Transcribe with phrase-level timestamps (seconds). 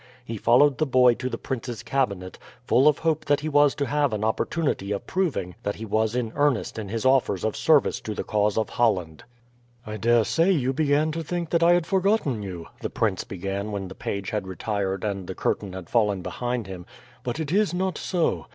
[0.25, 3.85] He followed the boy to the prince's cabinet, full of hope that he was to
[3.85, 8.01] have an opportunity of proving that he was in earnest in his offers of service
[8.01, 9.25] to the cause of Holland.
[9.85, 13.89] "I daresay you began to think that I had forgotten you," the prince began when
[13.89, 16.87] the page had retired and the curtain had fallen behind him,
[17.23, 18.47] "but it is not so.